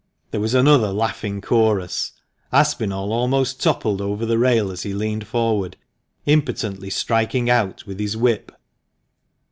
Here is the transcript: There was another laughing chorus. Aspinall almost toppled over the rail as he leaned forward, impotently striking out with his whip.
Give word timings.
There 0.31 0.41
was 0.41 0.55
another 0.55 0.87
laughing 0.91 1.41
chorus. 1.41 2.13
Aspinall 2.51 3.13
almost 3.13 3.61
toppled 3.61 4.01
over 4.01 4.25
the 4.25 4.39
rail 4.39 4.71
as 4.71 4.81
he 4.81 4.95
leaned 4.95 5.27
forward, 5.27 5.77
impotently 6.25 6.89
striking 6.89 7.51
out 7.51 7.85
with 7.85 7.99
his 7.99 8.17
whip. 8.17 8.51